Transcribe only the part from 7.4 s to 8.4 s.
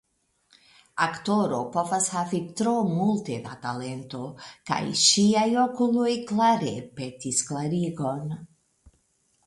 klarigon.